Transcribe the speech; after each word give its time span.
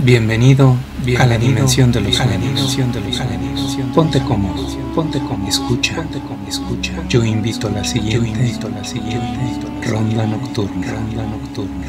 Bienvenido, 0.00 0.76
a 1.18 1.26
la 1.26 1.36
dimensión 1.38 1.90
de 1.90 2.00
los 2.00 2.14
sueños. 2.14 2.78
Ponte 3.92 4.22
cómodo, 4.22 4.64
ponte 4.94 5.18
cómodo, 5.18 5.48
escucha, 5.48 5.96
ponte 5.96 6.20
cómodo, 6.20 6.48
escucha. 6.48 6.92
Yo 7.08 7.24
invito 7.24 7.66
a 7.66 7.72
la 7.72 7.82
siguiente, 7.82 8.14
yo 8.14 8.24
invito 8.24 8.68
a 8.68 8.70
la 8.70 8.84
siguiente 8.84 9.88
ronda 9.88 10.24
nocturna, 10.24 10.92
ronda 10.92 11.26
nocturna. 11.26 11.86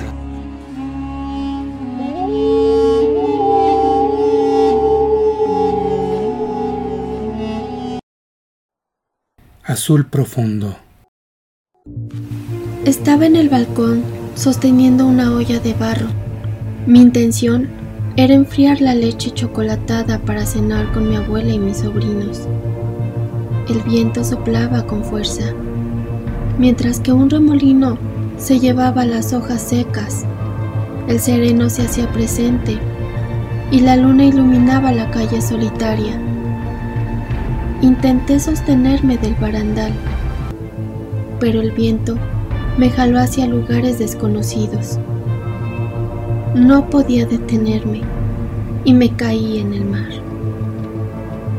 Azul 9.64 10.08
profundo. 10.08 10.78
Estaba 12.86 13.28
en 13.28 13.36
el 13.36 13.50
balcón 13.50 14.04
sosteniendo 14.34 15.06
una 15.06 15.32
olla 15.32 15.60
de 15.60 15.76
barro. 15.76 16.08
Mi 16.88 17.02
intención 17.02 17.79
era 18.22 18.34
enfriar 18.34 18.82
la 18.82 18.94
leche 18.96 19.32
chocolatada 19.32 20.20
para 20.20 20.46
cenar 20.46 20.92
con 20.92 21.08
mi 21.08 21.16
abuela 21.16 21.54
y 21.54 21.58
mis 21.58 21.78
sobrinos. 21.78 22.50
El 23.70 23.82
viento 23.84 24.26
soplaba 24.26 24.86
con 24.86 25.06
fuerza, 25.06 25.54
mientras 26.58 27.00
que 27.00 27.14
un 27.14 27.30
remolino 27.30 27.98
se 28.38 28.60
llevaba 28.60 29.06
las 29.06 29.32
hojas 29.32 29.62
secas. 29.62 30.26
El 31.08 31.22
sereno 31.22 31.70
se 31.70 31.84
hacía 31.84 32.12
presente 32.12 32.78
y 33.72 33.80
la 33.80 33.96
luna 33.96 34.26
iluminaba 34.26 34.92
la 34.92 35.10
calle 35.12 35.42
solitaria. 35.42 36.20
Intenté 37.82 38.42
sostenerme 38.42 39.18
del 39.18 39.36
barandal, 39.36 39.94
pero 41.40 41.62
el 41.62 41.72
viento 41.72 42.18
me 42.78 42.90
jaló 42.90 43.18
hacia 43.18 43.48
lugares 43.48 43.98
desconocidos. 43.98 45.00
No 46.56 46.90
podía 46.90 47.28
detenerme 47.28 48.02
y 48.84 48.92
me 48.92 49.16
caí 49.16 49.60
en 49.60 49.72
el 49.72 49.86
mar. 49.86 50.10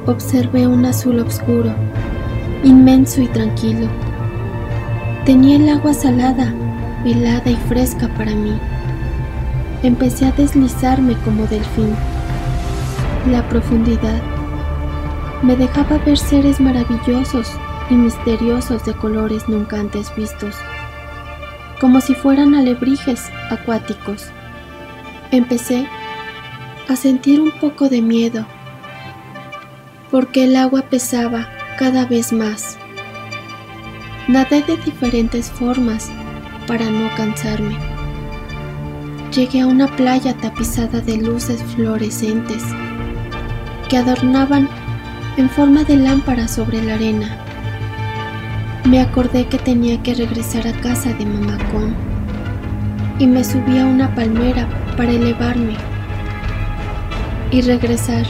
Observé 0.06 0.66
un 0.66 0.84
azul 0.84 1.20
oscuro, 1.20 1.70
inmenso 2.64 3.22
y 3.22 3.28
tranquilo. 3.28 3.86
Tenía 5.24 5.56
el 5.56 5.68
agua 5.68 5.94
salada, 5.94 6.52
helada 7.04 7.48
y 7.48 7.56
fresca 7.68 8.08
para 8.16 8.34
mí. 8.34 8.58
Empecé 9.84 10.26
a 10.26 10.32
deslizarme 10.32 11.14
como 11.24 11.46
delfín. 11.46 11.94
La 13.30 13.48
profundidad 13.48 14.20
me 15.42 15.54
dejaba 15.54 15.98
ver 15.98 16.18
seres 16.18 16.60
maravillosos 16.60 17.48
y 17.90 17.94
misteriosos 17.94 18.84
de 18.84 18.94
colores 18.94 19.48
nunca 19.48 19.78
antes 19.78 20.12
vistos, 20.16 20.56
como 21.80 22.00
si 22.00 22.16
fueran 22.16 22.56
alebrijes 22.56 23.30
acuáticos. 23.50 24.32
Empecé 25.32 25.86
a 26.88 26.96
sentir 26.96 27.40
un 27.40 27.52
poco 27.52 27.88
de 27.88 28.02
miedo, 28.02 28.44
porque 30.10 30.42
el 30.42 30.56
agua 30.56 30.82
pesaba 30.82 31.48
cada 31.78 32.04
vez 32.04 32.32
más. 32.32 32.76
Nadé 34.26 34.62
de 34.62 34.76
diferentes 34.78 35.48
formas 35.48 36.10
para 36.66 36.90
no 36.90 37.08
cansarme. 37.16 37.76
Llegué 39.32 39.60
a 39.60 39.68
una 39.68 39.86
playa 39.94 40.36
tapizada 40.36 41.00
de 41.00 41.18
luces 41.18 41.62
fluorescentes 41.62 42.64
que 43.88 43.98
adornaban 43.98 44.68
en 45.36 45.48
forma 45.48 45.84
de 45.84 45.96
lámpara 45.96 46.48
sobre 46.48 46.82
la 46.82 46.94
arena. 46.94 47.38
Me 48.84 49.00
acordé 49.00 49.46
que 49.46 49.58
tenía 49.58 50.02
que 50.02 50.14
regresar 50.14 50.66
a 50.66 50.72
casa 50.80 51.12
de 51.12 51.24
Mamacón 51.24 51.94
y 53.20 53.26
me 53.26 53.44
subí 53.44 53.78
a 53.78 53.86
una 53.86 54.14
palmera 54.14 54.66
para 54.96 55.12
elevarme 55.12 55.74
y 57.52 57.60
regresar, 57.60 58.24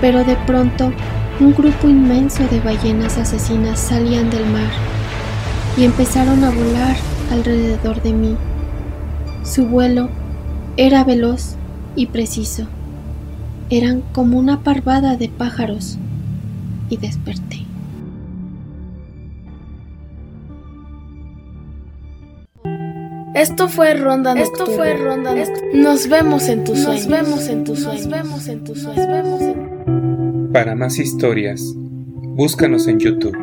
pero 0.00 0.24
de 0.24 0.36
pronto 0.46 0.92
un 1.40 1.52
grupo 1.52 1.88
inmenso 1.88 2.46
de 2.46 2.60
ballenas 2.60 3.18
asesinas 3.18 3.80
salían 3.80 4.30
del 4.30 4.46
mar 4.46 4.70
y 5.76 5.84
empezaron 5.84 6.44
a 6.44 6.50
volar 6.50 6.96
alrededor 7.32 8.00
de 8.02 8.12
mí. 8.12 8.36
Su 9.42 9.66
vuelo 9.66 10.08
era 10.76 11.02
veloz 11.02 11.56
y 11.96 12.06
preciso. 12.06 12.66
Eran 13.68 14.02
como 14.12 14.38
una 14.38 14.60
parvada 14.60 15.16
de 15.16 15.28
pájaros 15.28 15.98
y 16.88 16.98
desperté. 16.98 17.69
Esto 23.34 23.68
fue 23.68 23.94
Ronda 23.94 24.34
Nocturna. 24.34 24.62
Esto 24.62 24.66
fue 24.76 24.94
Ronda 24.94 25.34
Nos 25.72 26.08
vemos 26.08 26.48
en 26.48 26.64
tus 26.64 26.80
sueños. 26.80 27.06
Nos 27.06 27.20
vemos 27.20 27.48
en 27.48 27.64
tus 27.64 27.80
sueños. 27.80 28.06
Nos 28.06 28.18
vemos 28.18 28.48
en 28.48 28.64
tus 28.64 28.82
sueños. 28.82 30.52
Para 30.52 30.74
más 30.74 30.98
historias, 30.98 31.62
búscanos 31.76 32.88
en 32.88 32.98
YouTube 32.98 33.36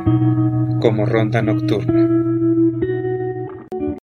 como 0.81 1.05
Ronda 1.05 1.41
Nocturna. 1.41 2.16